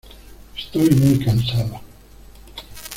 Estoy 0.57 0.89
muy 0.95 1.19
cansada. 1.23 1.79